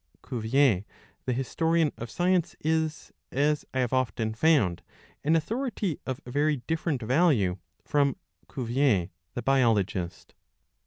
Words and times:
Cuvier 0.27 0.83
the 1.25 1.33
historian 1.33 1.91
of 1.95 2.09
science 2.09 2.55
is, 2.61 3.11
as 3.31 3.65
I 3.71 3.81
have 3.81 3.93
often 3.93 4.33
found, 4.33 4.81
an 5.23 5.35
authority 5.35 5.99
of 6.07 6.19
very 6.25 6.55
different 6.57 7.03
value 7.03 7.59
from 7.85 8.15
Cuvier 8.51 9.11
the 9.35 9.43
biologist. 9.43 10.33